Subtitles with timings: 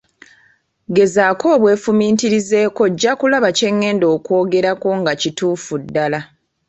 [0.95, 6.19] Gezaako obwefumiitirizeeko ojja kulaba kye ngenda okwogerako nga kituufu ddala.